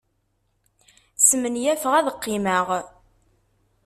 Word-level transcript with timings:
Smenyafeɣ 1.27 1.93
ad 1.95 2.07
qqimeɣ. 2.15 2.67